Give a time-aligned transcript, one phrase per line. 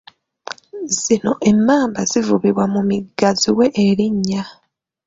[0.99, 4.43] Zino emmamba zivubibwa mu migga ziwe erinnya.